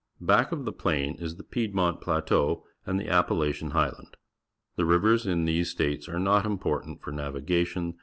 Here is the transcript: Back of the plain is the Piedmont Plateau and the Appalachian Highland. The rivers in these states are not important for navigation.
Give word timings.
Back 0.19 0.51
of 0.51 0.65
the 0.65 0.73
plain 0.73 1.13
is 1.19 1.35
the 1.35 1.43
Piedmont 1.43 2.01
Plateau 2.01 2.65
and 2.87 2.99
the 2.99 3.07
Appalachian 3.07 3.69
Highland. 3.69 4.17
The 4.75 4.83
rivers 4.85 5.27
in 5.27 5.45
these 5.45 5.69
states 5.69 6.09
are 6.09 6.17
not 6.19 6.43
important 6.43 7.03
for 7.03 7.11
navigation. 7.11 7.99